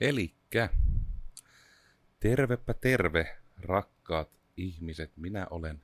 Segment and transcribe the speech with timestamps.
[0.00, 0.68] Elikkä,
[2.20, 5.16] tervepä terve, rakkaat ihmiset.
[5.16, 5.82] Minä olen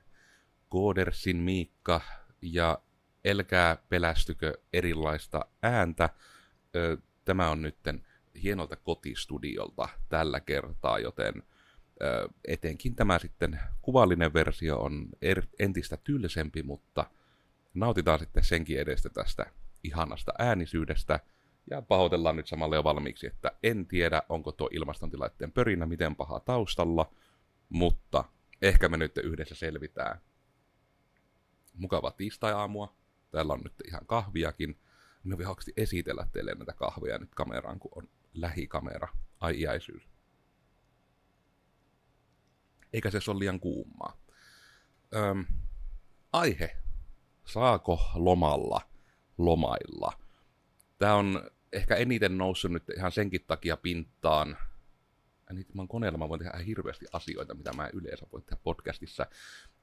[0.69, 2.01] Koodersin Miikka
[2.41, 2.81] ja
[3.23, 6.09] elkää pelästykö erilaista ääntä.
[7.25, 8.05] Tämä on nytten
[8.43, 11.43] hienolta kotistudiolta tällä kertaa, joten
[12.47, 17.09] etenkin tämä sitten kuvallinen versio on er, entistä tylsempi, mutta
[17.73, 19.45] nautitaan sitten senkin edestä tästä
[19.83, 21.19] ihanasta äänisyydestä–
[21.69, 26.39] ja pahoitellaan nyt samalla jo valmiiksi, että en tiedä, onko tuo ilmastontilaitteen pörinä miten paha
[26.39, 27.11] taustalla,
[27.69, 28.23] mutta
[28.61, 30.21] ehkä me nyt yhdessä selvitään.
[31.73, 32.95] Mukava tiistai-aamua.
[33.31, 34.79] Täällä on nyt ihan kahviakin.
[35.23, 39.07] Minä vihaksi esitellä teille näitä kahvia nyt kameraan, kun on lähikamera.
[39.39, 40.09] Ai iäisyys.
[42.93, 44.17] Eikä se ole liian kuumaa.
[45.15, 45.45] Öm,
[46.33, 46.77] aihe.
[47.45, 48.81] Saako lomalla
[49.37, 50.11] lomailla?
[50.97, 54.57] Tämä on ehkä eniten noussut nyt ihan senkin takia pintaan.
[55.77, 59.25] Oon koneella, mä voin tehdä hirveästi asioita, mitä mä yleensä voin tehdä podcastissa.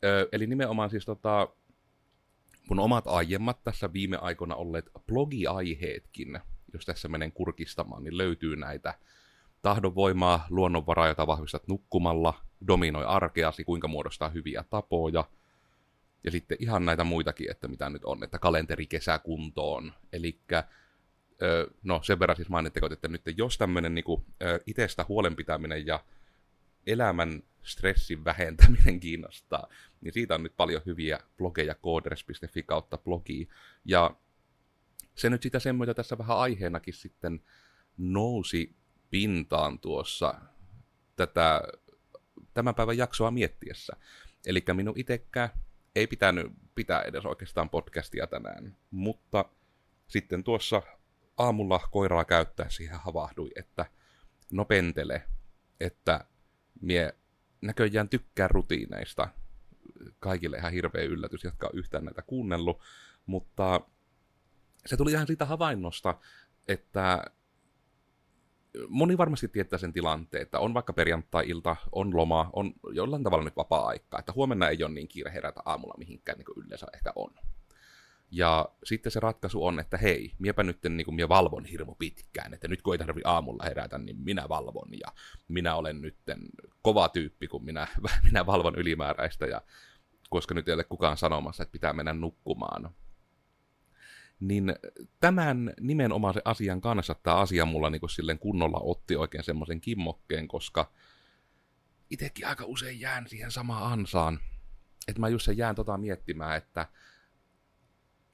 [0.04, 1.48] Öö, eli nimenomaan siis tota,
[2.68, 6.40] mun omat aiemmat tässä viime aikoina olleet blogiaiheetkin,
[6.72, 8.94] jos tässä menen kurkistamaan, niin löytyy näitä
[9.62, 12.34] tahdonvoimaa, luonnonvaraa, jota vahvistat nukkumalla,
[12.66, 15.24] dominoi arkeasi, kuinka muodostaa hyviä tapoja,
[16.24, 20.40] ja sitten ihan näitä muitakin, että mitä nyt on, että kalenteri kesäkuntoon, eli
[21.82, 24.04] no sen verran siis mainittakoon, että nyt jos tämmöinen niin
[24.66, 26.04] itsestä huolenpitäminen ja
[26.86, 29.68] elämän stressin vähentäminen kiinnostaa,
[30.00, 33.48] niin siitä on nyt paljon hyviä blogeja coders.fi kautta blogi.
[33.84, 34.16] Ja
[35.14, 37.42] se nyt sitä semmoista tässä vähän aiheenakin sitten
[37.98, 38.76] nousi
[39.10, 40.34] pintaan tuossa
[41.16, 41.62] tätä
[42.54, 43.96] tämän päivän jaksoa miettiessä.
[44.46, 45.48] Eli minun itsekään
[45.94, 49.44] ei pitänyt pitää edes oikeastaan podcastia tänään, mutta
[50.08, 50.82] sitten tuossa
[51.40, 53.86] aamulla koiraa käyttää siihen havahdui, että
[54.52, 55.22] no pentele,
[55.80, 56.24] että
[56.80, 57.14] mie
[57.60, 59.28] näköjään tykkää rutiineista.
[60.18, 62.80] Kaikille ihan hirveä yllätys, jotka on yhtään näitä kuunnellut,
[63.26, 63.80] mutta
[64.86, 66.18] se tuli ihan siitä havainnosta,
[66.68, 67.24] että
[68.88, 73.56] moni varmasti tietää sen tilanteen, että on vaikka perjantai-ilta, on loma, on jollain tavalla nyt
[73.56, 77.34] vapaa-aikaa, että huomenna ei ole niin kiire herätä aamulla mihinkään niin kuin yleensä ehkä on.
[78.30, 82.54] Ja sitten se ratkaisu on, että hei, miepä nyt niin kuin, mie valvon hirmu pitkään,
[82.54, 85.12] että nyt kun ei tarvi aamulla herätä, niin minä valvon ja
[85.48, 86.16] minä olen nyt
[86.82, 87.86] kova tyyppi, kun minä,
[88.30, 89.62] minä valvon ylimääräistä ja
[90.30, 92.90] koska nyt ei ole kukaan sanomassa, että pitää mennä nukkumaan.
[94.40, 94.74] Niin
[95.20, 100.48] tämän nimenomaan asian kanssa tämä asia mulla niin kuin silleen kunnolla otti oikein semmoisen kimmokkeen,
[100.48, 100.92] koska
[102.10, 104.40] itsekin aika usein jään siihen samaan ansaan.
[105.08, 106.86] Että mä just jään tota miettimään, että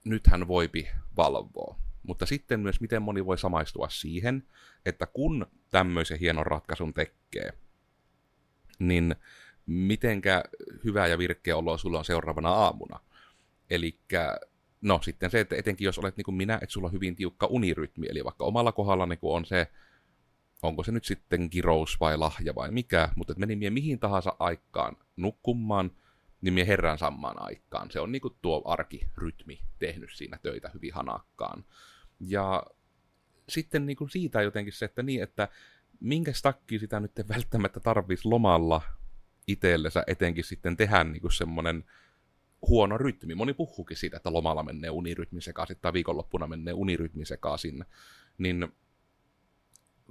[0.06, 1.78] nythän voipi valvoa.
[2.02, 4.46] Mutta sitten myös miten moni voi samaistua siihen,
[4.86, 7.52] että kun tämmöisen hienon ratkaisun tekee,
[8.78, 9.16] niin
[9.66, 10.44] mitenkä
[10.84, 13.00] hyvä ja virkeä olo sulla on seuraavana aamuna.
[13.70, 13.98] Eli
[14.80, 17.46] no sitten se, että etenkin jos olet niin kuin minä, että sulla on hyvin tiukka
[17.46, 19.66] unirytmi, eli vaikka omalla kohdalla niin on se,
[20.62, 24.96] onko se nyt sitten kirous vai lahja vai mikä, mutta että meni mihin tahansa aikaan
[25.16, 25.90] nukkumaan–
[26.46, 27.90] niin minä herään samaan aikaan.
[27.90, 31.64] Se on niinku tuo arkirytmi tehnyt siinä töitä hyvin hanakkaan.
[32.20, 32.62] Ja
[33.48, 35.48] sitten niinku siitä jotenkin se, että niin, että
[36.00, 38.82] minkä takki sitä nyt välttämättä tarvitsisi lomalla
[39.46, 41.84] itsellensä etenkin sitten tehdä niinku semmoinen
[42.68, 43.34] huono rytmi.
[43.34, 47.84] Moni puhuukin siitä, että lomalla menee unirytmi sekaisin tai viikonloppuna menee unirytmi sekaisin.
[48.38, 48.68] Niin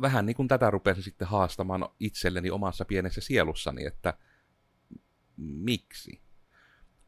[0.02, 4.14] vähän niin kuin tätä rupesin sitten haastamaan itselleni omassa pienessä sielussani, että
[5.38, 6.25] miksi?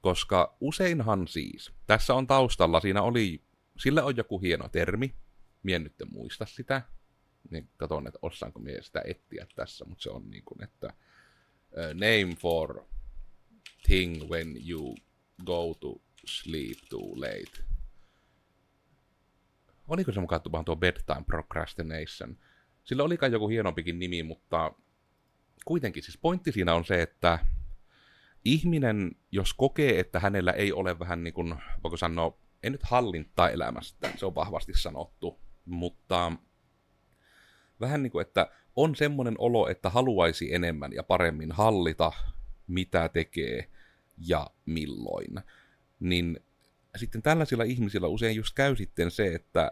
[0.01, 3.43] Koska useinhan siis, tässä on taustalla, siinä oli,
[3.77, 5.15] sillä on joku hieno termi,
[5.63, 6.81] mien nyt muista sitä,
[7.51, 11.93] niin katson, että osaanko mie sitä etsiä tässä, mutta se on niin kuin, että uh,
[11.93, 12.83] name for
[13.83, 14.95] thing when you
[15.45, 17.63] go to sleep too late.
[19.87, 22.37] Oliko se mukaan tuo bedtime procrastination?
[22.83, 24.73] Sillä olikaan joku hienompikin nimi, mutta
[25.65, 27.39] kuitenkin siis pointti siinä on se, että
[28.47, 33.49] ihminen, jos kokee, että hänellä ei ole vähän niin kuin, voiko sanoa, ei nyt hallintaa
[33.49, 36.31] elämästä, se on vahvasti sanottu, mutta
[37.79, 42.11] vähän niin kuin, että on semmoinen olo, että haluaisi enemmän ja paremmin hallita,
[42.67, 43.71] mitä tekee
[44.17, 45.39] ja milloin.
[45.99, 46.39] Niin
[46.95, 49.71] sitten tällaisilla ihmisillä usein just käy sitten se, että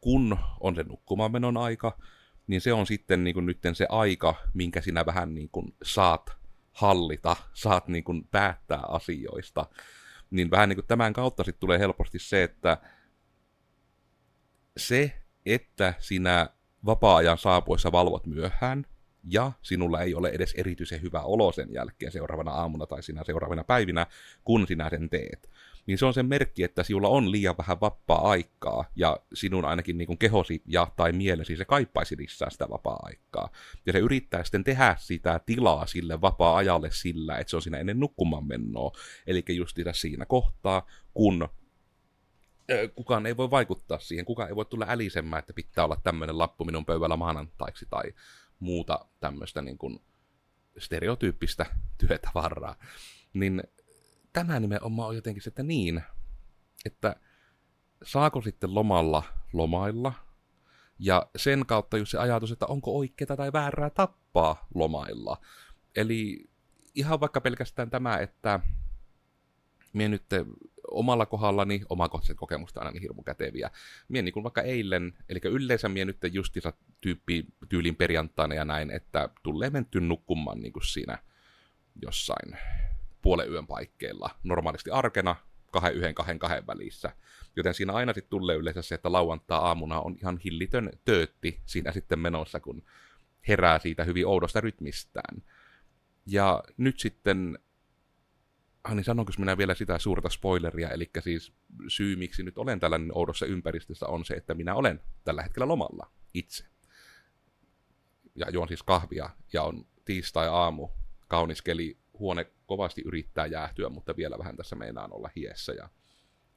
[0.00, 1.98] kun on se nukkumaanmenon aika,
[2.46, 6.45] niin se on sitten niin kuin nyt se aika, minkä sinä vähän niin kuin saat
[6.76, 9.66] hallita, saat niin kuin päättää asioista.
[10.30, 12.78] Niin vähän niin kuin tämän kautta sitten tulee helposti se, että
[14.76, 16.48] se, että sinä
[16.86, 18.86] vapaa-ajan saapuessa valvot myöhään,
[19.24, 23.64] ja sinulla ei ole edes erityisen hyvä olo sen jälkeen seuraavana aamuna tai sinä seuraavana
[23.64, 24.06] päivinä,
[24.44, 25.50] kun sinä sen teet.
[25.86, 30.06] Niin se on sen merkki, että sinulla on liian vähän vapaa-aikaa, ja sinun ainakin niin
[30.06, 33.48] kuin kehosi ja tai mielesi se kaipaisi lisää sitä vapaa-aikaa.
[33.86, 38.00] Ja se yrittää sitten tehdä sitä tilaa sille vapaa-ajalle sillä, että se on siinä ennen
[38.00, 38.92] nukkumaan mennoa.
[39.26, 41.48] Eli just siinä kohtaa, kun
[42.94, 46.64] kukaan ei voi vaikuttaa siihen, kukaan ei voi tulla älisemään, että pitää olla tämmöinen lappu
[46.64, 48.14] minun pöydällä maanantaiksi tai
[48.58, 49.98] muuta tämmöistä niin kuin
[50.78, 51.66] stereotyyppistä
[51.98, 52.76] työtavaraa.
[53.34, 53.62] Niin
[54.36, 56.02] tämä nimenomaan on jotenkin sitten niin,
[56.84, 57.16] että
[58.04, 59.22] saako sitten lomalla
[59.52, 60.12] lomailla,
[60.98, 65.40] ja sen kautta just se ajatus, että onko oikeaa tai väärää tappaa lomailla.
[65.96, 66.44] Eli
[66.94, 68.60] ihan vaikka pelkästään tämä, että
[69.92, 70.24] minä nyt
[70.90, 73.70] omalla kohdallani omakohtaiset kokemukset aina niin hirmu käteviä.
[74.08, 78.90] Mie niin kuin vaikka eilen, eli yleensä mie nyt justiinsa tyyppi, tyylin perjantaina ja näin,
[78.90, 81.18] että tulee menty nukkumaan niin kuin siinä
[82.02, 82.58] jossain
[83.26, 84.30] puolen yön paikkeilla.
[84.42, 85.36] Normaalisti arkena
[85.72, 87.12] kahden, yhden, kahden, kahden välissä.
[87.56, 91.92] Joten siinä aina sitten tulee yleensä se, että lauantaa aamuna on ihan hillitön töötti siinä
[91.92, 92.82] sitten menossa, kun
[93.48, 95.42] herää siitä hyvin oudosta rytmistään.
[96.26, 97.58] Ja nyt sitten
[98.84, 101.52] Ah niin sanonko minä vielä sitä suurta spoileria, eli siis
[101.88, 106.10] syy miksi nyt olen tällainen oudossa ympäristössä on se, että minä olen tällä hetkellä lomalla
[106.34, 106.64] itse.
[108.34, 110.88] Ja juon siis kahvia ja on tiistai-aamu,
[111.28, 115.72] kaunis keli, huone kovasti yrittää jäähtyä, mutta vielä vähän tässä meinaan olla hiessä.
[115.72, 115.88] Ja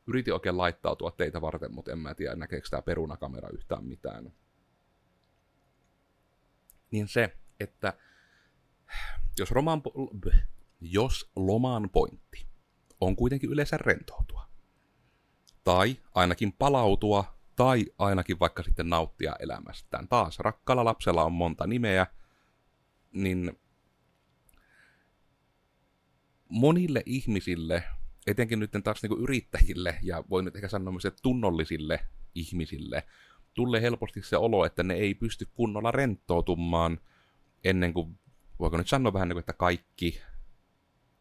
[0.07, 4.33] yritin oikein laittautua teitä varten, mutta en mä tiedä näkeekö tämä perunakamera yhtään mitään.
[6.91, 7.93] Niin se, että
[9.37, 9.81] jos roman
[10.81, 12.47] jos loman pointti
[13.01, 14.49] on kuitenkin yleensä rentoutua.
[15.63, 20.07] Tai ainakin palautua, tai ainakin vaikka sitten nauttia elämästään.
[20.07, 22.07] Taas rakkaalla lapsella on monta nimeä,
[23.11, 23.59] niin
[26.49, 27.83] monille ihmisille,
[28.27, 31.99] etenkin nyt taas niin yrittäjille ja voin nyt ehkä sanoa myös tunnollisille
[32.35, 33.03] ihmisille,
[33.53, 36.99] tulee helposti se olo, että ne ei pysty kunnolla rentoutumaan
[37.63, 38.19] ennen kuin,
[38.59, 40.21] voiko nyt sanoa vähän niin kuin, että kaikki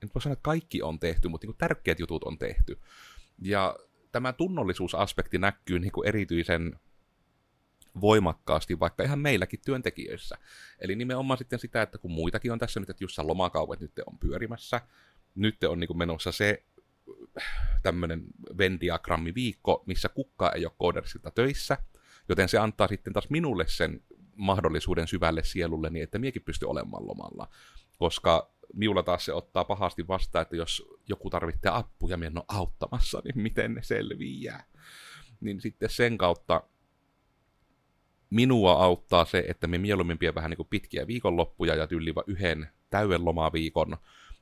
[0.02, 2.80] en voi sanoa, että kaikki on tehty, mutta niin kuin tärkeät jutut on tehty.
[3.42, 3.76] Ja
[4.12, 6.80] tämä tunnollisuusaspekti näkyy niin kuin erityisen
[8.00, 10.38] voimakkaasti vaikka ihan meilläkin työntekijöissä.
[10.78, 14.18] Eli nimenomaan sitten sitä, että kun muitakin on tässä nyt, että just lomakaupat nyt on
[14.18, 14.80] pyörimässä,
[15.38, 16.64] nyt on niin menossa se
[17.82, 18.24] tämmöinen
[18.58, 21.78] Venn-diagrammi viikko, missä kukka ei ole koodersilta töissä,
[22.28, 24.02] joten se antaa sitten taas minulle sen
[24.36, 27.48] mahdollisuuden syvälle sielulle niin, että miekin pystyy olemaan lomalla.
[27.98, 32.44] Koska miulla taas se ottaa pahasti vastaan, että jos joku tarvitsee appuja, minä en ole
[32.48, 34.64] auttamassa, niin miten ne selviää.
[35.40, 36.62] Niin sitten sen kautta
[38.30, 42.68] minua auttaa se, että me mieluummin pidän vähän niin kuin pitkiä viikonloppuja ja tyyli yhden
[42.90, 43.96] täyden lomaviikon.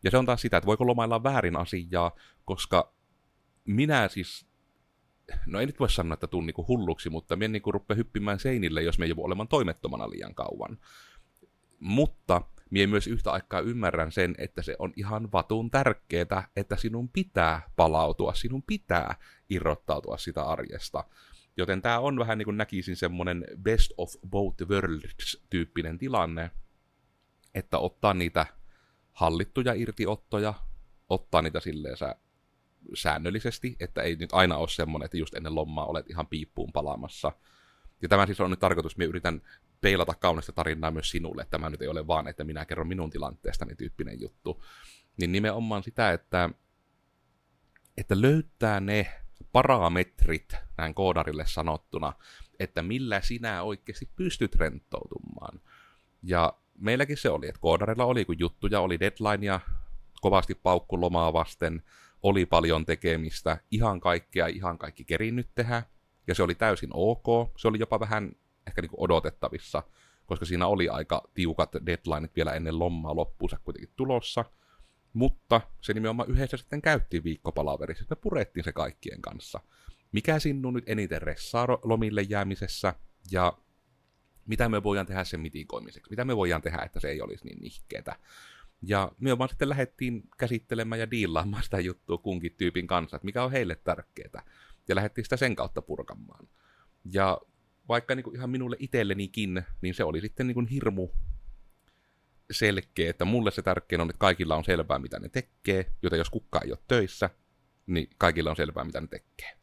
[0.05, 2.93] Ja se on taas sitä, että voiko lomailla väärin asiaa, koska
[3.65, 4.47] minä siis,
[5.47, 8.83] no ei nyt voi sanoa, että tuun niinku hulluksi, mutta minä niinku rupean hyppimään seinille,
[8.83, 10.79] jos me joudun olemaan toimettomana liian kauan.
[11.81, 17.09] Mutta mie myös yhtä aikaa ymmärrän sen, että se on ihan vatun tärkeää, että sinun
[17.09, 19.15] pitää palautua, sinun pitää
[19.51, 21.05] irrottautua sitä arjesta.
[21.57, 26.51] Joten tämä on vähän niin kuin näkisin semmoinen best of both worlds-tyyppinen tilanne,
[27.55, 28.47] että ottaa niitä
[29.17, 30.55] hallittuja irtiottoja,
[31.09, 31.97] ottaa niitä silleen
[32.95, 37.33] säännöllisesti, että ei nyt aina ole semmoinen, että just ennen lomaa olet ihan piippuun palaamassa.
[38.03, 39.43] Ja tämä siis on nyt tarkoitus, minä yritän
[39.81, 43.11] peilata kaunista tarinaa myös sinulle, että tämä nyt ei ole vaan, että minä kerron minun
[43.11, 44.65] tilanteestani tyyppinen juttu.
[45.17, 46.51] Niin nimenomaan sitä, että,
[47.97, 52.13] että löytää ne parametrit näin koodarille sanottuna,
[52.59, 55.61] että millä sinä oikeasti pystyt rentoutumaan.
[56.23, 59.61] Ja meilläkin se oli, että koodarilla oli, kun juttuja oli deadlinea,
[60.21, 61.83] kovasti paukku lomaa vasten,
[62.23, 65.83] oli paljon tekemistä, ihan kaikkea, ihan kaikki kerinnyt tehdä,
[66.27, 67.53] ja se oli täysin ok.
[67.57, 68.33] Se oli jopa vähän
[68.67, 69.83] ehkä niin odotettavissa,
[70.27, 74.45] koska siinä oli aika tiukat deadlineit vielä ennen lomaa loppuunsa kuitenkin tulossa.
[75.13, 79.61] Mutta se nimenomaan yhdessä sitten käytti viikkopalaverissa, että me purettiin se kaikkien kanssa.
[80.13, 82.95] Mikä sinun nyt eniten ressaa lomille jäämisessä,
[83.31, 83.53] ja
[84.47, 87.59] mitä me voidaan tehdä sen mitikoimiseksi, mitä me voidaan tehdä, että se ei olisi niin
[87.61, 88.17] nihkeetä.
[88.83, 93.45] Ja me vaan sitten lähdettiin käsittelemään ja diilaamaan sitä juttua kunkin tyypin kanssa, että mikä
[93.45, 94.43] on heille tärkeää.
[94.89, 96.49] Ja lähdettiin sitä sen kautta purkamaan.
[97.13, 97.41] Ja
[97.89, 101.09] vaikka niin kuin ihan minulle itsellenikin, niin se oli sitten niin kuin hirmu
[102.51, 106.31] selkeä, että mulle se tärkein on, että kaikilla on selvää, mitä ne tekee, joten jos
[106.31, 107.31] kukka ei ole töissä,
[107.87, 109.57] niin kaikilla on selvää, mitä ne tekee.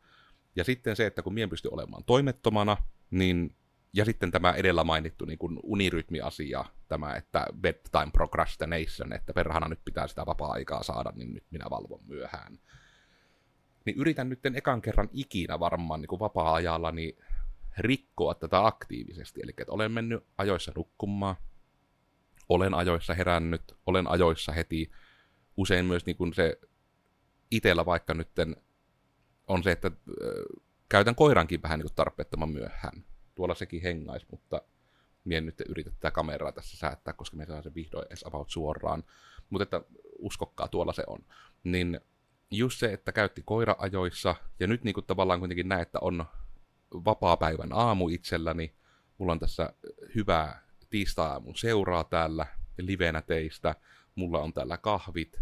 [0.56, 2.78] Ja sitten se, että kun mien pysty olemaan toimettomana,
[3.12, 3.56] niin
[3.94, 9.80] ja sitten tämä edellä mainittu niin kuin unirytmiasia, tämä, että bedtime procrastination, että perhana nyt
[9.86, 12.60] pitää sitä vapaa-aikaa saada, niin nyt minä valvon myöhään.
[13.86, 17.18] Niin yritän nyt ekan kerran ikinä varmaan niin kuin vapaa-ajalla niin
[17.78, 19.42] rikkoa tätä aktiivisesti.
[19.44, 21.36] Eli että olen mennyt ajoissa nukkumaan,
[22.50, 24.92] olen ajoissa herännyt, olen ajoissa heti.
[25.58, 26.60] Usein myös niin kuin se
[27.52, 28.56] itsellä vaikka nytten
[29.48, 29.92] on se, että
[30.90, 33.04] käytän koirankin vähän niin kuin tarpeettoman myöhään.
[33.36, 34.62] Tuolla sekin hengais, mutta
[35.24, 39.04] mie nyt yritä tätä kameraa tässä säättää, koska me saa se vihdoin edes about suoraan.
[39.50, 39.82] Mutta että
[40.20, 41.20] uskokkaa, tuolla se on.
[41.64, 42.00] Niin
[42.52, 46.26] just se, että käytti koira-ajoissa, ja nyt niin kuin tavallaan kuitenkin näe, että on
[46.94, 48.76] vapaa-päivän aamu itselläni,
[49.18, 49.74] mulla on tässä
[50.16, 52.46] hyvää tiistai-aamun seuraa täällä,
[52.78, 53.76] livenä teistä,
[54.16, 55.40] mulla on täällä kahvit,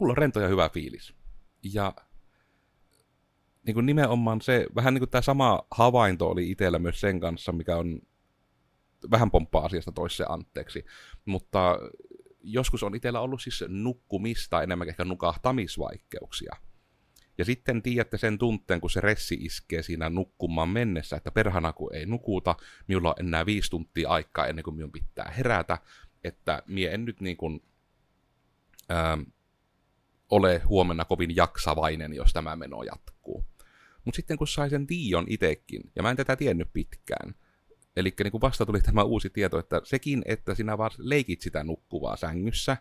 [0.00, 1.14] mulla on rento ja hyvä fiilis.
[1.62, 1.94] Ja
[3.68, 7.52] niin kuin nimenomaan se, vähän niin kuin tämä sama havainto oli itsellä myös sen kanssa,
[7.52, 8.00] mikä on
[9.10, 10.84] vähän pomppaa asiasta toiseen anteeksi,
[11.24, 11.78] mutta
[12.40, 16.56] joskus on itsellä ollut siis nukkumista, enemmän ehkä nukahtamisvaikeuksia.
[17.38, 21.94] Ja sitten tiedätte sen tunteen, kun se ressi iskee siinä nukkumaan mennessä, että perhana kun
[21.94, 22.56] ei nukuta,
[22.86, 25.78] minulla on enää viisi tuntia aikaa ennen kuin minun pitää herätä,
[26.24, 27.62] että mie en nyt niin kuin,
[28.88, 29.18] ää,
[30.30, 33.17] ole huomenna kovin jaksavainen, jos tämä meno jatkuu.
[34.08, 37.34] Mutta sitten kun sai sen Dion itekin, ja mä en tätä tiennyt pitkään,
[37.96, 42.16] eli niin vasta tuli tämä uusi tieto, että sekin, että sinä vaan leikit sitä nukkuvaa
[42.16, 42.76] sängyssä,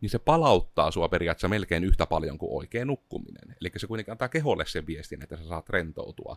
[0.00, 3.56] niin se palauttaa sua periaatteessa melkein yhtä paljon kuin oikein nukkuminen.
[3.60, 6.36] Eli se kuitenkin antaa keholle sen viestin, että sä saat rentoutua.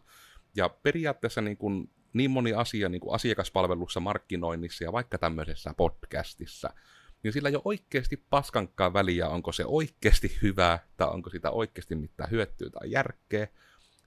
[0.56, 6.74] Ja periaatteessa niin, kuin, niin moni asia niin kuin asiakaspalvelussa, markkinoinnissa ja vaikka tämmöisessä podcastissa,
[7.24, 12.32] niin sillä ole oikeasti paskankaan väliä, onko se oikeasti hyvä, tai onko sitä oikeasti mitään
[12.32, 13.48] hyötyä tai järkeä.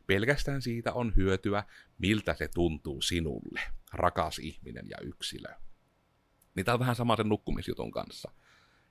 [0.07, 1.65] Pelkästään siitä on hyötyä,
[1.99, 3.61] miltä se tuntuu sinulle,
[3.93, 5.49] rakas ihminen ja yksilö.
[6.55, 8.31] Niin tämä on vähän sama sen nukkumisjutun kanssa.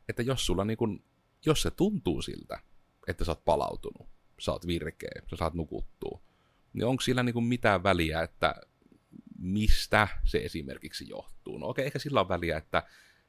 [0.10, 1.04] Että jos sulla niin kun,
[1.46, 2.60] jos se tuntuu siltä,
[3.08, 6.22] että sä oot palautunut, sä oot virkeä, sä saat nukuttua,
[6.74, 8.56] niin onko sillä niin mitään väliä, että
[9.38, 11.58] mistä se esimerkiksi johtuu?
[11.58, 12.84] No okei, ehkä sillä on väliä, että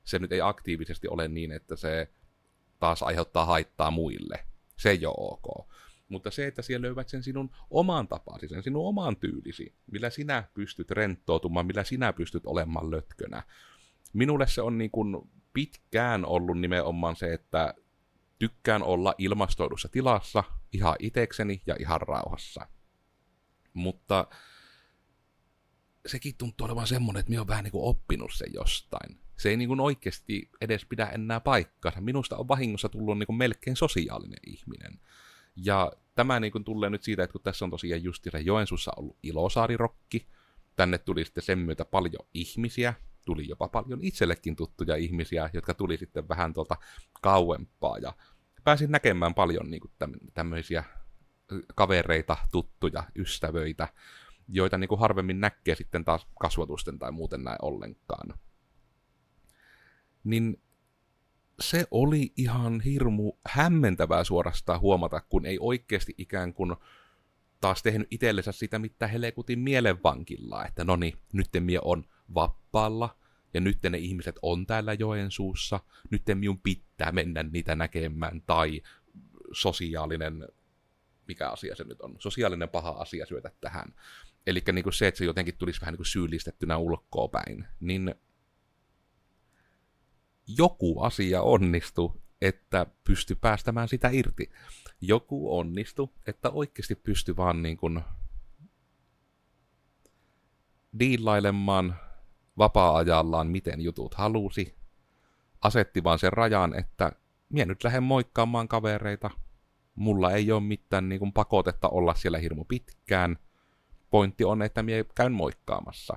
[0.05, 2.11] se nyt ei aktiivisesti ole niin, että se
[2.79, 4.47] taas aiheuttaa haittaa muille.
[4.77, 5.69] Se ei ole ok.
[6.09, 10.45] Mutta se, että siellä löydät sen sinun oman tapasi, sen sinun oman tyylisi, millä sinä
[10.55, 13.43] pystyt rentoutumaan, millä sinä pystyt olemaan lötkönä.
[14.13, 15.17] Minulle se on niin kuin
[15.53, 17.75] pitkään ollut nimenomaan se, että
[18.39, 22.67] tykkään olla ilmastoidussa tilassa ihan itekseni ja ihan rauhassa.
[23.75, 24.27] Mutta
[26.07, 29.21] sekin tuntuu olevan semmoinen, että minä olen vähän niin kuin oppinut sen jostain.
[29.37, 32.01] Se ei niin kuin oikeasti edes pidä enää paikkaansa.
[32.01, 35.01] Minusta on vahingossa tullut niin kuin melkein sosiaalinen ihminen.
[35.57, 39.19] Ja tämä niin kuin tulee nyt siitä, että kun tässä on tosiaan just Joensuussa ollut
[39.23, 40.27] Ilosaarirokki,
[40.77, 42.95] tänne tuli sitten sen myötä paljon ihmisiä,
[43.27, 46.77] tuli jopa paljon itsellekin tuttuja ihmisiä, jotka tuli sitten vähän tuolta
[47.23, 48.13] kauempaa, ja
[48.65, 49.93] pääsin näkemään paljon niin kuin
[50.35, 50.85] tämmöisiä
[51.75, 53.89] kavereita, tuttuja, ystävöitä,
[54.49, 58.39] joita niin kuin harvemmin näkee sitten taas kasvatusten tai muuten näin ollenkaan.
[60.25, 60.61] Niin
[61.61, 66.77] se oli ihan hirmu hämmentävää suorastaan huomata, kun ei oikeasti ikään kuin
[67.61, 73.17] taas tehnyt itsellensä sitä mitä helekutin mielenvankilla, että no niin, nyt mie on vappaalla,
[73.55, 75.81] ja nyt ne ihmiset on täällä Joensuussa,
[76.11, 78.83] nyt minun pitää mennä niitä näkemään, tai
[79.53, 80.49] sosiaalinen,
[81.29, 83.95] mikä asia se nyt on, sosiaalinen paha asia syötä tähän.
[84.47, 88.15] Eli niin se, että se jotenkin tulisi vähän niin kuin syyllistettynä ulkoa päin, niin
[90.47, 94.51] joku asia onnistu, että pysty päästämään sitä irti.
[95.01, 98.01] Joku onnistu, että oikeasti pysty vaan niin kuin
[100.99, 101.97] diilailemaan
[102.59, 104.75] vapaa-ajallaan, miten jutut halusi.
[105.61, 107.13] Asetti vaan sen rajan, että
[107.49, 109.31] minä nyt lähden moikkaamaan kavereita.
[109.95, 113.39] Mulla ei ole mitään niin kuin, pakotetta olla siellä hirmu pitkään.
[114.11, 116.17] Pointti on, että minä käyn moikkaamassa.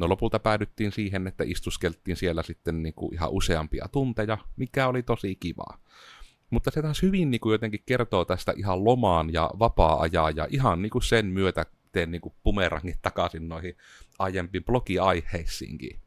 [0.00, 5.02] No lopulta päädyttiin siihen, että istuskeltiin siellä sitten niin kuin ihan useampia tunteja, mikä oli
[5.02, 5.78] tosi kivaa.
[6.50, 10.82] Mutta se taas hyvin niin kuin jotenkin kertoo tästä ihan lomaan ja vapaa-ajaa ja ihan
[10.82, 13.76] niin kuin sen myötä teen niin kuin pumerangit takaisin noihin
[14.18, 16.00] aiempiin blogiaiheisiinkin,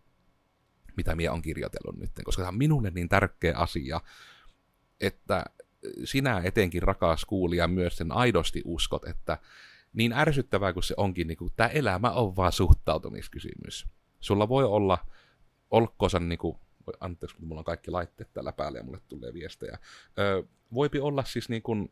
[0.97, 4.01] mitä minä on kirjoitellut nyt, koska tämä on minulle niin tärkeä asia,
[5.01, 5.45] että
[6.03, 9.37] sinä etenkin rakas kuulija myös sen aidosti uskot, että
[9.93, 13.87] niin ärsyttävää kuin se onkin, niin kuin, tämä elämä on vaan suhtautumiskysymys.
[14.19, 14.97] Sulla voi olla
[15.71, 16.57] olkkosa, niin kuin,
[16.99, 19.79] anteeksi, kun mulla on kaikki laitteet täällä päällä ja mulle tulee viestejä.
[20.19, 21.91] Öö, voipi olla siis niin kuin,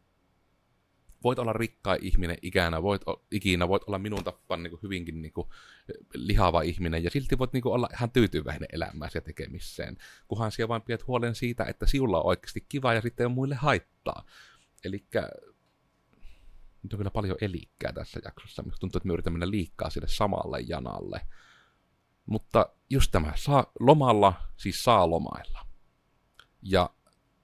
[1.24, 5.22] voit olla rikkaa ihminen ikänä, voit o, ikinä, voit olla minun tapaan niin kuin hyvinkin
[5.22, 5.48] niin kuin,
[6.14, 10.70] lihava ihminen, ja silti voit niin kuin, olla ihan tyytyväinen elämääsi ja tekemiseen, kunhan siellä
[10.70, 14.26] vain pidät huolen siitä, että sinulla on oikeasti kiva ja sitten on muille haittaa.
[14.84, 15.06] Eli
[16.84, 18.62] nyt on kyllä paljon elikkää tässä jaksossa.
[18.62, 21.22] Minusta tuntuu, että me yritämme mennä liikkaa sille samalle janalle.
[22.26, 25.66] Mutta just tämä, saa, lomalla siis saa lomailla.
[26.62, 26.90] Ja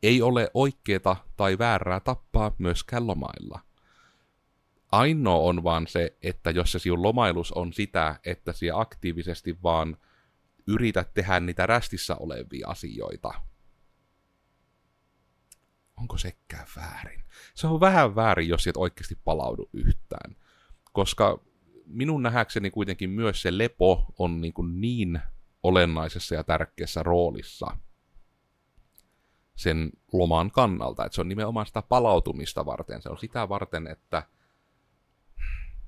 [0.04, 3.60] ei ole oikeeta tai väärää tappaa myöskään lomailla.
[4.92, 9.98] Ainoa on vaan se, että jos se sinun lomailus on sitä, että sinä aktiivisesti vaan
[10.68, 13.34] yrität tehdä niitä rästissä olevia asioita,
[15.98, 17.24] onko sekään väärin?
[17.56, 20.36] Se on vähän väärin, jos et oikeasti palaudu yhtään.
[20.94, 21.40] Koska
[21.86, 25.20] minun nähäkseni kuitenkin myös se lepo on niin, kuin niin
[25.64, 27.78] olennaisessa ja tärkeässä roolissa
[29.56, 33.02] sen loman kannalta, että se on nimenomaan sitä palautumista varten.
[33.02, 34.24] Se on sitä varten, että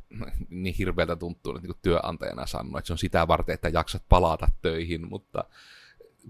[0.49, 4.47] niin hirveältä tuntuu että niin työnantajana sanoa, että se on sitä varten, että jaksat palata
[4.61, 5.43] töihin, mutta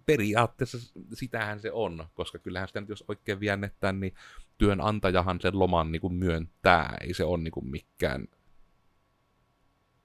[0.05, 0.77] periaatteessa
[1.13, 4.13] sitähän se on, koska kyllähän sitä nyt jos oikein viennettään, niin
[4.57, 8.27] työnantajahan sen loman niin kuin myöntää, ei se ole niin kuin mikään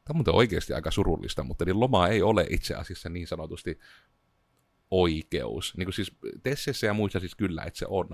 [0.05, 3.79] Tämä on muuten oikeasti aika surullista, mutta niin loma ei ole itse asiassa niin sanotusti
[4.91, 5.77] oikeus.
[5.77, 6.13] Niin kuin siis
[6.43, 8.09] Tessessä ja muissa siis kyllä, että se on.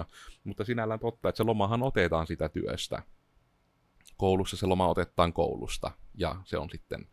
[0.45, 3.03] Mutta sinällään totta, että se lomahan otetaan sitä työstä.
[4.17, 7.09] Koulussa se loma otetaan koulusta, ja se on sitten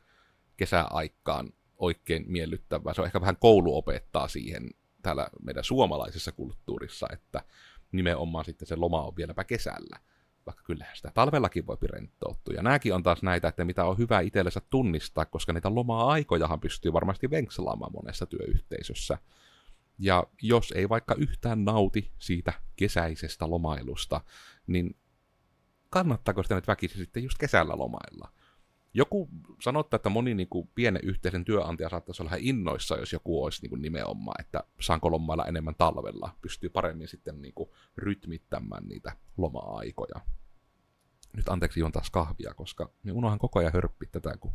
[0.58, 2.94] kesäaikaan oikein miellyttävää.
[2.94, 4.70] Se on ehkä vähän koulu opettaa siihen
[5.02, 7.44] täällä meidän suomalaisessa kulttuurissa, että
[7.92, 10.00] nimenomaan sitten se loma on vieläpä kesällä.
[10.46, 12.54] Vaikka kyllähän sitä talvellakin voi rentouttua.
[12.54, 16.94] Ja nämäkin on taas näitä, että mitä on hyvä itsellensä tunnistaa, koska niitä lomaa-aikojahan pystyy
[16.94, 19.18] varmasti venkselaamaan monessa työyhteisössä.
[20.00, 24.22] Ja jos ei vaikka yhtään nauti siitä kesäisestä lomailusta,
[24.68, 24.96] niin
[25.90, 28.32] kannattaako sitä nyt väkisin sitten just kesällä lomailla?
[28.98, 29.30] Joku
[29.62, 33.62] sanottaa, että moni niin kuin, pienen yhteisen työnantaja saattaisi olla ihan innoissa, jos joku olisi
[33.62, 39.12] niin kuin, nimenomaan, että saanko lomailla enemmän talvella, pystyy paremmin sitten niin kuin, rytmittämään niitä
[39.38, 40.22] loma-aikoja.
[41.34, 44.52] Nyt anteeksi juon taas kahvia, koska me unohan koko ajan hörppiä tätä, kun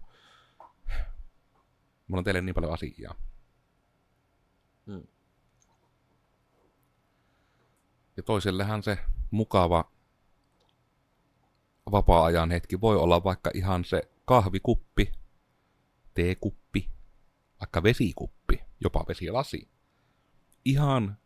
[2.09, 3.15] mulla on teille niin paljon asiaa.
[4.87, 5.07] Hmm.
[8.17, 8.99] Ja toisellehan se
[9.31, 9.93] mukava
[11.93, 15.13] vapaa-ajan hetki voi olla vaikka ihan se kahvikuppi,
[16.15, 16.91] teekuppi,
[17.61, 19.69] vaikka vesikuppi, jopa vesilasi.
[20.65, 21.19] Ihan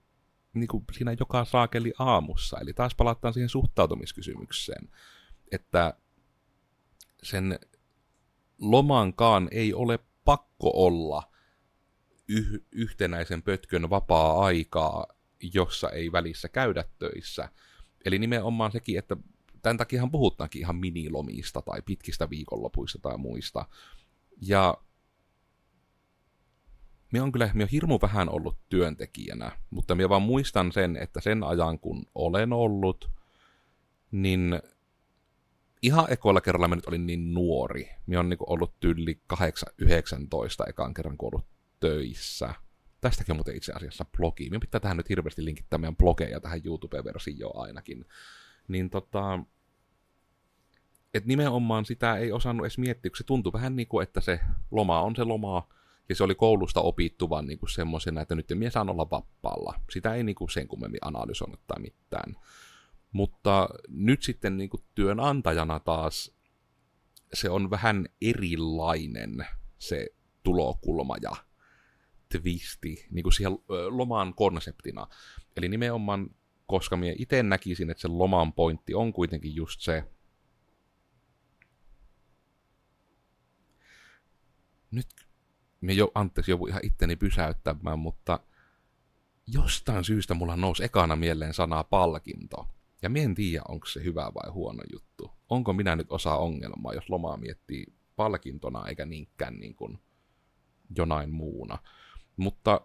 [0.55, 2.59] niin kuin siinä joka saakeli aamussa.
[2.61, 4.89] Eli taas palataan siihen suhtautumiskysymykseen,
[5.53, 5.95] että
[7.23, 7.59] sen
[8.59, 11.33] lomankaan ei ole pakko olla
[12.29, 15.07] yh- yhtenäisen pötkön vapaa-aikaa,
[15.55, 17.49] jossa ei välissä käydä töissä.
[18.05, 19.17] Eli nimenomaan sekin, että
[19.63, 23.65] tämän takiahan puhutaankin ihan minilomista tai pitkistä viikonlopuista tai muista.
[24.41, 24.79] Ja
[27.13, 31.21] minä on kyllä minä on hirmu vähän ollut työntekijänä, mutta minä vaan muistan sen, että
[31.21, 33.11] sen ajan kun olen ollut,
[34.11, 34.61] niin
[35.83, 37.91] ihan ekoilla kerralla minä nyt olin niin nuori.
[38.07, 39.39] Minä on niin ollut tyyli 8-19
[40.69, 41.47] ekan kerran kun ollut
[41.81, 42.55] töissä.
[43.01, 44.45] Tästäkin on muuten itse asiassa blogi.
[44.45, 48.05] Minun pitää tähän nyt hirveästi linkittää meidän blogeja tähän YouTube-versioon ainakin.
[48.69, 49.39] Niin tota,
[51.15, 54.41] että nimenomaan sitä ei osannut edes miettiä, kun se tuntui vähän niin kuin, että se
[54.71, 55.69] loma on se loma,
[56.09, 59.81] ja se oli koulusta opittu vaan niin semmoisena, että nyt mies saan olla vapaalla.
[59.91, 62.37] Sitä ei niin kuin sen kummemmin analysoinut tai mitään.
[63.13, 66.37] Mutta nyt sitten niin kuin työnantajana taas
[67.35, 69.47] se on vähän erilainen
[69.79, 70.09] se
[70.43, 71.33] tulokulma ja
[72.29, 73.53] twisti niin kuin siihen
[73.89, 75.07] loman konseptina.
[75.57, 76.31] Eli nimenomaan,
[76.67, 80.05] koska minä itse näkisin, että se loman pointti on kuitenkin just se,
[84.91, 85.07] nyt
[85.81, 88.41] me jo, anteeksi, joku ihan itteni pysäyttämään, mutta
[89.47, 92.67] jostain syystä mulla nousi ekana mieleen sanaa palkinto.
[93.03, 95.31] Ja mie en tiedä, onko se hyvä vai huono juttu.
[95.49, 99.99] Onko minä nyt osa ongelmaa, jos lomaa miettii palkintona eikä niinkään niin kuin
[100.97, 101.79] jonain muuna.
[102.37, 102.81] Mutta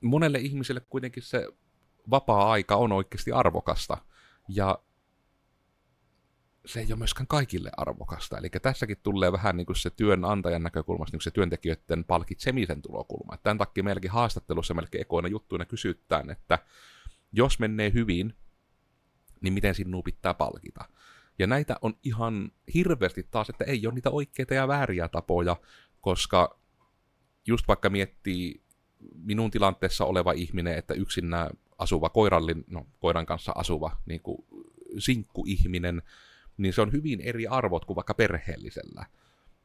[0.00, 1.48] monelle ihmiselle kuitenkin se
[2.10, 3.98] vapaa-aika on oikeasti arvokasta.
[4.48, 4.78] Ja
[6.66, 8.38] se ei ole myöskään kaikille arvokasta.
[8.38, 13.36] Eli tässäkin tulee vähän niin kuin se työnantajan näkökulmasta niin kuin se työntekijöiden palkitsemisen tulokulma.
[13.36, 16.58] Tämän takia meilläkin haastattelussa melkein ekoina juttuina kysytään, että
[17.32, 18.36] jos menee hyvin,
[19.40, 20.84] niin miten sinua pitää palkita.
[21.38, 25.56] Ja näitä on ihan hirveästi taas, että ei ole niitä oikeita ja vääriä tapoja,
[26.00, 26.58] koska
[27.46, 28.62] just vaikka miettii
[29.14, 31.30] minun tilanteessa oleva ihminen, että yksin
[31.82, 34.44] asuva koirallin, no koiran kanssa asuva niin kuin
[34.98, 36.02] sinkkuihminen,
[36.56, 39.06] niin se on hyvin eri arvot kuin vaikka perheellisellä.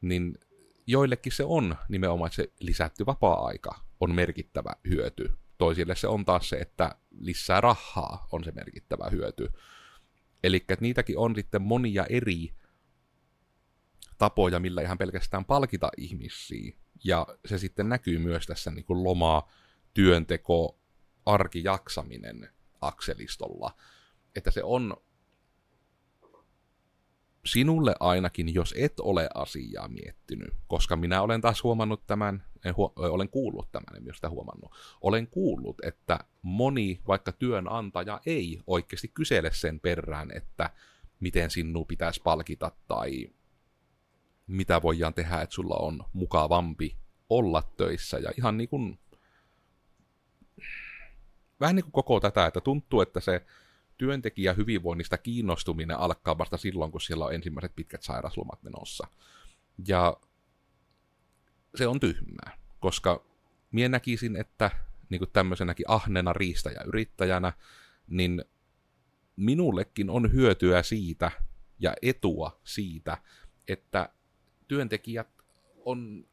[0.00, 0.38] Niin
[0.86, 5.32] joillekin se on nimenomaan se lisätty vapaa-aika on merkittävä hyöty.
[5.58, 9.52] Toisille se on taas se, että lisää rahaa on se merkittävä hyöty.
[10.42, 12.54] Eli niitäkin on sitten monia eri
[14.18, 16.76] tapoja, millä ihan pelkästään palkita ihmisiä.
[17.04, 19.48] Ja se sitten näkyy myös tässä niin kuin loma,
[19.94, 20.78] työnteko,
[21.28, 22.48] arkijaksaminen
[22.80, 23.76] akselistolla.
[24.36, 24.96] Että se on
[27.44, 32.92] sinulle ainakin, jos et ole asiaa miettinyt, koska minä olen taas huomannut tämän, en huo,
[32.96, 39.50] olen kuullut tämän, en sitä huomannut, olen kuullut, että moni vaikka työnantaja ei oikeasti kysele
[39.52, 40.70] sen perään, että
[41.20, 43.30] miten sinun pitäisi palkita tai
[44.46, 46.96] mitä voidaan tehdä, että sulla on mukavampi
[47.30, 48.18] olla töissä.
[48.18, 48.98] Ja ihan niin kuin,
[51.60, 53.46] vähän niin kuin koko tätä, että tuntuu, että se
[53.98, 59.06] työntekijä hyvinvoinnista kiinnostuminen alkaa vasta silloin, kun siellä on ensimmäiset pitkät sairaslomat menossa.
[59.88, 60.16] Ja
[61.74, 63.24] se on tyhmää, koska
[63.70, 64.70] minä näkisin, että
[65.10, 67.52] niin kuin tämmöisenäkin ahnena riistäjä-yrittäjänä,
[68.06, 68.44] niin
[69.36, 71.30] minullekin on hyötyä siitä
[71.78, 73.18] ja etua siitä,
[73.68, 74.08] että
[74.68, 75.28] työntekijät
[75.84, 76.26] on,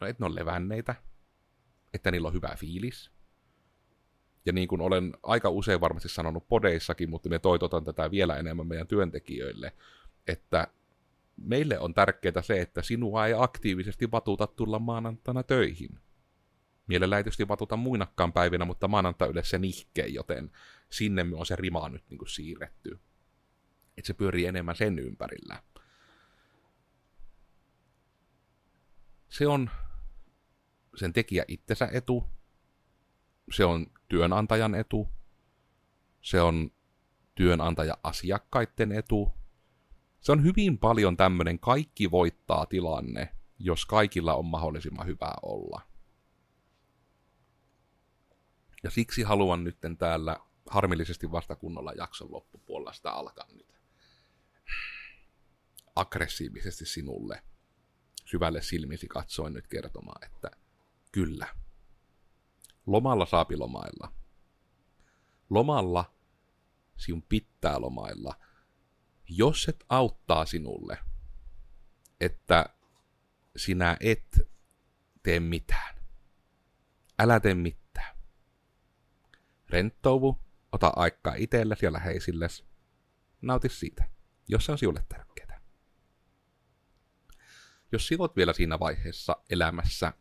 [0.00, 0.94] no et ne ole levänneitä,
[1.94, 3.13] että niillä on hyvä fiilis.
[4.46, 8.66] Ja niin kuin olen aika usein varmasti sanonut podeissakin, mutta me toitotan tätä vielä enemmän
[8.66, 9.72] meidän työntekijöille,
[10.26, 10.66] että
[11.36, 15.98] meille on tärkeää se, että sinua ei aktiivisesti vatuta tulla maanantaina töihin.
[16.86, 20.50] Mielellä ei tietysti vatuta muinakkaan päivinä, mutta maanantai yleensä nihkeen, joten
[20.90, 22.98] sinne on se rima nyt niin kuin siirretty.
[23.98, 25.62] Että se pyörii enemmän sen ympärillä.
[29.28, 29.70] Se on
[30.96, 32.24] sen tekijä itsensä etu,
[33.52, 35.08] se on työnantajan etu,
[36.22, 36.70] se on
[37.34, 39.32] työnantaja-asiakkaiden etu.
[40.20, 45.82] Se on hyvin paljon tämmöinen kaikki voittaa tilanne, jos kaikilla on mahdollisimman hyvä olla.
[48.82, 50.36] Ja siksi haluan nyt täällä
[50.70, 53.74] harmillisesti vasta kunnolla jakson loppupuolella sitä alkaa nyt
[55.96, 57.42] aggressiivisesti sinulle
[58.24, 60.50] syvälle silmisi katsoen nyt kertomaan, että
[61.12, 61.48] kyllä,
[62.86, 64.12] lomalla saapi lomailla.
[65.50, 66.14] Lomalla
[66.96, 68.34] sinun pitää lomailla,
[69.28, 70.98] jos et auttaa sinulle,
[72.20, 72.66] että
[73.56, 74.40] sinä et
[75.22, 75.94] tee mitään.
[77.18, 78.16] Älä tee mitään.
[79.70, 80.40] Rentouvu,
[80.72, 82.64] ota aikaa itsellesi ja läheisillesi.
[83.42, 84.10] Nauti siitä,
[84.48, 85.60] jos se on sinulle tärkeää.
[87.92, 90.12] Jos silot vielä siinä vaiheessa elämässä,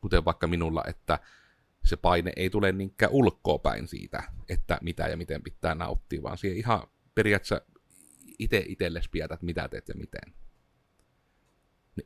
[0.00, 1.18] kuten vaikka minulla, että
[1.84, 6.38] se paine ei tule niinkään ulkoa päin siitä, että mitä ja miten pitää nauttia, vaan
[6.38, 7.60] siihen ihan periaatteessa
[8.38, 10.34] itse itsellesi pietät, mitä teet ja miten.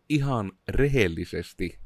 [0.09, 1.81] Ihan rehellisesti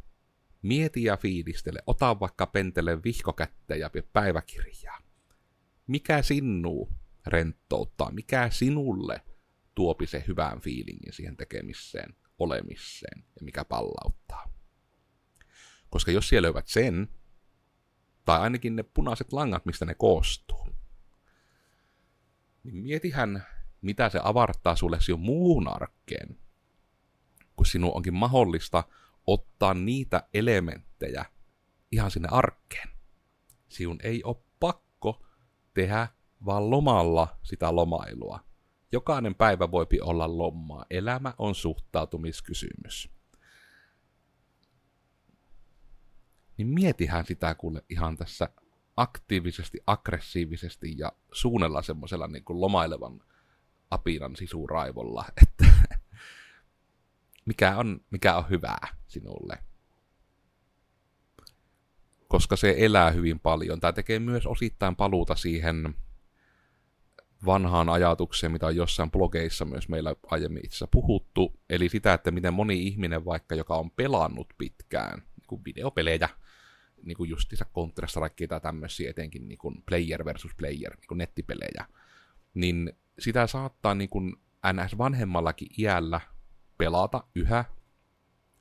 [0.63, 4.99] mieti ja fiilistele, ota vaikka pentele vihkokättä ja päiväkirjaa.
[5.87, 6.91] Mikä sinuu
[7.27, 9.21] rentouttaa, mikä sinulle
[9.75, 14.53] tuopi se hyvän fiilingin siihen tekemiseen, olemiseen ja mikä pallauttaa.
[15.91, 17.09] Koska jos siellä löyvät sen,
[18.25, 20.69] tai ainakin ne punaiset langat, mistä ne koostuu.
[22.65, 23.47] Niin mietihän,
[23.83, 26.39] mitä se avartaa sulle sinun muuhun arkeen,
[27.57, 28.85] kun sinun onkin mahdollista
[29.27, 31.25] ottaa niitä elementtejä
[31.93, 32.89] ihan sinne arkeen.
[33.69, 35.27] Sinun ei ole pakko
[35.75, 36.09] tehdä
[36.45, 38.41] vaan lomalla sitä lomailua.
[38.93, 40.87] Jokainen päivä voipi olla lomaa.
[40.91, 43.11] Elämä on suhtautumiskysymys.
[46.65, 48.49] Niin mietihän sitä kuule ihan tässä
[48.97, 53.21] aktiivisesti, aggressiivisesti ja suunnella semmoisella niin kuin lomailevan
[53.91, 55.67] apinan sisuraivolla, että
[57.45, 59.59] mikä on, mikä on hyvää sinulle.
[62.29, 63.81] Koska se elää hyvin paljon.
[63.81, 65.95] Tämä tekee myös osittain paluuta siihen
[67.47, 72.55] vanhaan ajatukseen, mitä on jossain blogeissa myös meillä aiemmin itse puhuttu, eli sitä, että miten
[72.55, 76.29] moni ihminen vaikka, joka on pelannut pitkään niin kuin videopelejä,
[77.05, 81.87] niin kuin justiinsa Counter-Strike tai tämmöisiä etenkin niin kuin player versus player, niin kuin nettipelejä,
[82.55, 84.37] niin sitä saattaa niin kuin
[84.73, 86.21] NS vanhemmallakin iällä
[86.79, 87.65] pelata yhä,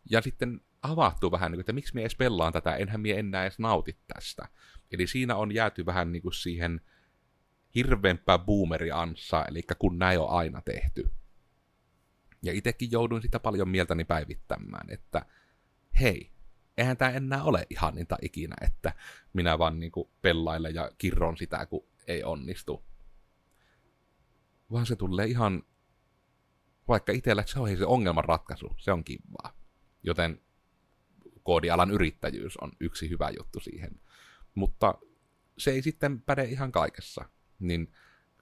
[0.09, 3.43] ja sitten avahtuu vähän, niin kuin, että miksi me edes pelaan tätä, enhän mie enää
[3.43, 4.47] edes nauti tästä.
[4.91, 6.81] Eli siinä on jääty vähän niin kuin siihen
[7.75, 11.09] hirveämpää boomeri-ansaa, eli kun näin on aina tehty.
[12.43, 15.25] Ja itsekin jouduin sitä paljon mieltäni päivittämään, että
[15.99, 16.31] hei,
[16.77, 18.93] eihän tämä enää ole ihaninta ikinä, että
[19.33, 22.83] minä vaan niinku pellailen ja kirron sitä, kun ei onnistu.
[24.71, 25.63] Vaan se tulee ihan
[26.87, 29.53] vaikka itsellä, se on se ongelman ratkaisu, se on kivaa.
[30.03, 30.41] Joten
[31.43, 34.01] koodialan yrittäjyys on yksi hyvä juttu siihen.
[34.55, 34.93] Mutta
[35.57, 37.25] se ei sitten päde ihan kaikessa.
[37.59, 37.93] Niin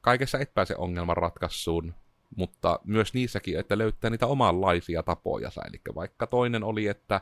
[0.01, 1.93] kaikessa et pääse ongelman ratkaisuun,
[2.35, 5.51] mutta myös niissäkin, että löytää niitä omanlaisia tapoja.
[5.67, 7.21] Eli vaikka toinen oli, että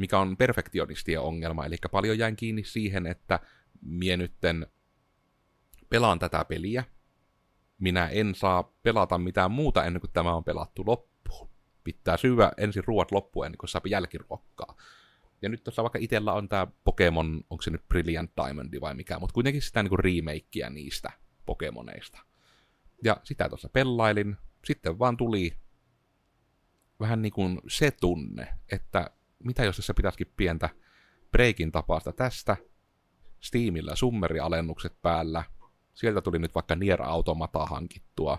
[0.00, 3.40] mikä on perfektionistien ongelma, eli paljon jäin kiinni siihen, että
[3.82, 4.66] mie nytten
[5.88, 6.84] pelaan tätä peliä,
[7.78, 11.50] minä en saa pelata mitään muuta ennen kuin tämä on pelattu loppuun.
[11.84, 14.76] Pitää syödä ensin ruoat loppuun ennen kuin saa jälkiruokkaa.
[15.42, 19.18] Ja nyt tuossa vaikka itsellä on tämä Pokemon, onko se nyt Brilliant Diamond vai mikä,
[19.18, 21.10] mutta kuitenkin sitä niin remakeä niistä
[21.46, 22.18] Pokemoneista.
[23.04, 25.56] Ja sitä tuossa pellailin, sitten vaan tuli
[27.00, 29.10] vähän niin kuin se tunne, että
[29.44, 30.68] mitä jos tässä pitäisikin pientä
[31.32, 32.56] breikin tapaista tästä,
[33.40, 35.44] Steamillä summerialennukset päällä,
[35.94, 38.38] sieltä tuli nyt vaikka Nier Automata hankittua,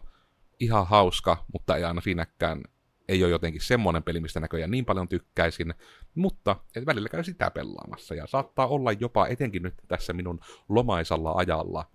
[0.60, 2.64] ihan hauska, mutta ei aina siinäkään
[3.08, 5.74] ei ole jotenkin semmoinen peli, mistä näköjään niin paljon tykkäisin,
[6.16, 11.34] mutta et välillä käy sitä pelaamassa, ja saattaa olla jopa etenkin nyt tässä minun lomaisalla
[11.36, 11.92] ajalla,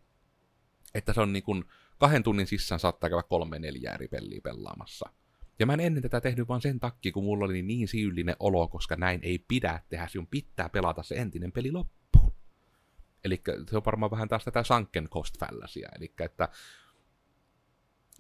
[0.95, 1.65] että se on niin kuin
[1.99, 5.11] kahden tunnin sisään saattaa käydä kolme neljä eri peliä pelaamassa.
[5.59, 8.69] Ja mä en ennen tätä tehnyt vaan sen takia, kun mulla oli niin syyllinen olo,
[8.69, 12.33] koska näin ei pidä tehdä, sinun pitää pelata se entinen peli loppuun.
[13.25, 15.37] Eli se on varmaan vähän taas tätä sunken cost
[15.97, 16.49] eli että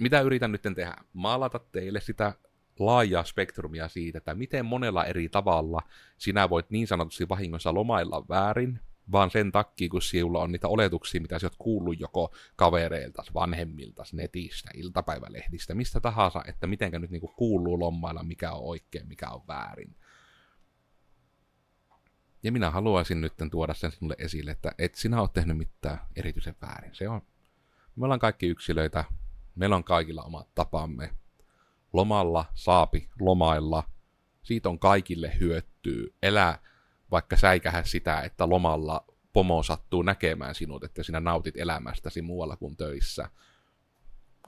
[0.00, 0.96] mitä yritän nyt tehdä?
[1.12, 2.32] Maalata teille sitä
[2.78, 5.80] laajaa spektrumia siitä, että miten monella eri tavalla
[6.18, 8.80] sinä voit niin sanotusti vahingossa lomailla väärin,
[9.12, 14.04] vaan sen takia, kun sinulla on niitä oletuksia, mitä sinä olet kuullut joko kavereilta, vanhemmilta,
[14.12, 19.42] netistä, iltapäivälehdistä, mistä tahansa, että mitenkä nyt niinku kuuluu lomailla, mikä on oikein, mikä on
[19.48, 19.96] väärin.
[22.42, 26.56] Ja minä haluaisin nyt tuoda sen sinulle esille, että et sinä ole tehnyt mitään erityisen
[26.62, 26.94] väärin.
[26.94, 27.22] Se on,
[27.96, 29.04] me ollaan kaikki yksilöitä,
[29.54, 31.10] meillä on kaikilla omat tapamme,
[31.92, 33.84] lomalla saapi lomailla,
[34.42, 36.06] siitä on kaikille hyötyä.
[36.22, 36.58] Elää
[37.10, 42.76] vaikka säikähä sitä, että lomalla pomo sattuu näkemään sinut, että sinä nautit elämästäsi muualla kuin
[42.76, 43.30] töissä.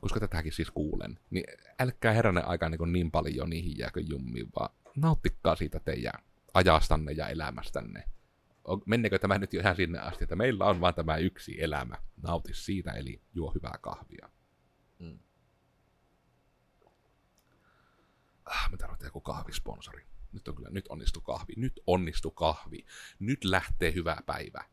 [0.01, 1.19] Koska tätäkin siis kuulen.
[1.31, 1.45] Niin
[1.81, 6.23] älkää heränne aikaan niin, niin paljon niihin jääkö jummiin, vaan nauttikaa siitä teidän
[6.55, 8.05] ajastanne ja elämästänne.
[8.87, 11.97] Mennekö tämä nyt jo ihan sinne asti, että meillä on vain tämä yksi elämä.
[12.23, 14.31] Nauti siitä, eli juo hyvää kahvia.
[14.99, 15.19] Mm.
[18.45, 20.07] ah, me tarvitaan joku kahvisponsori.
[20.33, 22.87] Nyt on kyllä, nyt onnistu kahvi, nyt onnistu kahvi,
[23.19, 24.65] nyt lähtee hyvä päivä.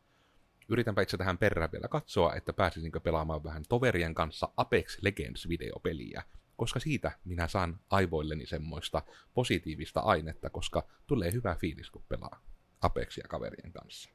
[0.68, 6.22] Yritänpä itse tähän perään vielä katsoa, että pääsisinkö pelaamaan vähän toverien kanssa Apex Legends-videopeliä,
[6.56, 9.02] koska siitä minä saan aivoilleni semmoista
[9.34, 12.42] positiivista ainetta, koska tulee hyvä fiilis, kun pelaa
[12.80, 14.10] Apexia kaverien kanssa.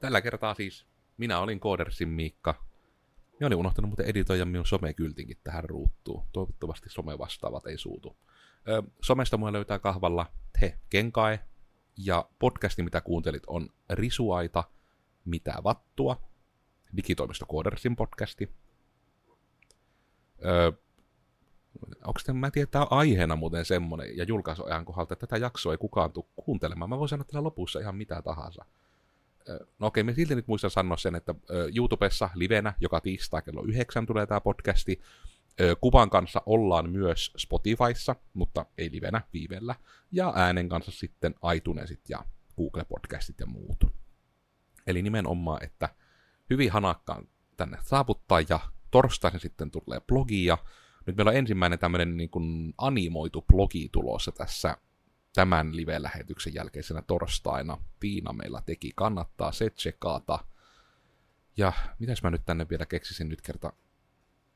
[0.00, 2.64] Tällä kertaa siis minä olin Koodersin Miikka,
[3.40, 6.26] ja olin unohtanut muuten editoida minun somekyltinkin tähän ruuttuun.
[6.32, 8.16] Toivottavasti some-vastaavat ei suutu.
[9.02, 10.26] Somesta mua löytää kahvalla
[10.60, 11.40] He Kenkae,
[11.96, 14.64] ja podcasti, mitä kuuntelit, on Risuaita,
[15.24, 16.22] Mitä vattua,
[16.96, 18.50] digitoimisto Koodersin podcasti.
[20.44, 20.72] Ö,
[22.04, 25.78] onko mä en tiedä, tämä aiheena muuten semmonen, ja julkaisuajan kohdalta, että tätä jaksoa ei
[25.78, 26.90] kukaan tule kuuntelemaan.
[26.90, 28.64] Mä voin sanoa tällä lopussa ihan mitä tahansa.
[29.78, 31.34] No okei, me silti nyt muistan sanoa sen, että
[31.76, 35.00] YouTubessa livenä joka tiistai kello yhdeksän tulee tämä podcasti.
[35.80, 39.74] Kuvan kanssa ollaan myös Spotifyssa, mutta ei livenä, viivellä.
[40.12, 42.24] Ja äänen kanssa sitten iTunesit ja
[42.56, 43.84] Google-podcastit ja muut.
[44.86, 45.88] Eli nimenomaan, että
[46.50, 50.58] hyvin hanakkaan tänne saavuttaa ja torstaisin sitten tulee blogi ja
[51.06, 54.76] nyt meillä on ensimmäinen tämmöinen niin kuin animoitu blogi tulossa tässä
[55.34, 57.78] tämän live-lähetyksen jälkeisenä torstaina.
[58.00, 60.38] Tiina meillä teki, kannattaa se tsekata.
[61.56, 63.72] Ja mitäs mä nyt tänne vielä keksisin nyt kerta?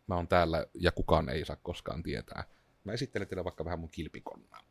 [0.06, 2.44] Mä oon täällä ja kukaan ei saa koskaan tietää.
[2.84, 4.64] Mä esittelen teille vaikka vähän mun kilpikonnaa.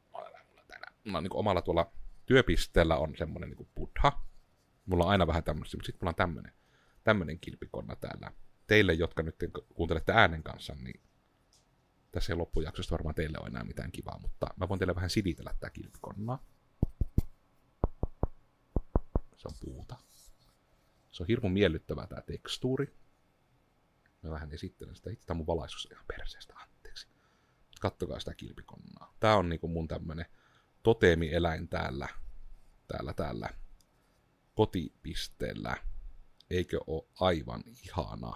[1.04, 1.92] Mä niin omalla tuolla
[2.26, 4.26] työpisteellä on semmonen niin buddha.
[4.86, 6.54] Mulla on aina vähän tämmöistä, mutta sitten mulla on tämmönen,
[7.04, 8.32] tämmönen kilpikonna täällä.
[8.68, 9.36] Teille, jotka nyt
[9.74, 11.02] kuuntelette äänen kanssa, niin
[12.12, 15.54] tässä ei loppujaksosta varmaan teille ole enää mitään kivaa, mutta mä voin teille vähän silitellä
[15.60, 16.44] tää kilpikonnaa.
[19.38, 19.96] Se on puuta.
[21.12, 22.94] Se on hirmu miellyttävää tää tekstuuri.
[24.26, 25.10] Mä vähän esittelen sitä.
[25.10, 27.08] Itse mun valaisuus ihan perseestä, anteeksi.
[27.82, 29.14] Kattokaa sitä kilpikonnaa.
[29.20, 30.26] Tää on niinku mun tämmönen
[30.84, 32.08] toteemieläin täällä,
[32.88, 33.50] täällä, täällä
[34.56, 35.78] kotipisteellä.
[36.50, 38.34] Eikö oo aivan ihana,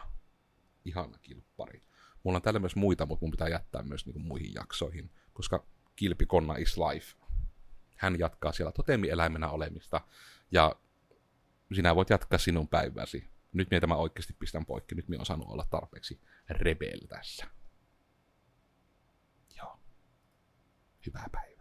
[0.86, 1.84] ihana kilppari?
[2.23, 5.65] Mulla on täällä myös muita, mutta mun pitää jättää myös niin kuin muihin jaksoihin, koska
[5.95, 7.15] Kilpi Konna is life.
[7.95, 10.02] Hän jatkaa siellä totemieläimenä olemista,
[10.52, 10.75] ja
[11.75, 15.67] sinä voit jatkaa sinun päiväsi nyt minä tämä oikeasti pistän poikki, nyt minä osaan olla
[15.69, 17.45] tarpeeksi rebel tässä.
[19.57, 19.79] Joo.
[21.05, 21.58] Hyvää päivää.